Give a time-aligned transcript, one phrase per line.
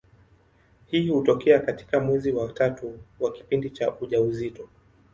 [0.85, 4.69] Hii hutokea katika mwezi wa tatu wa kipindi cha ujauzito.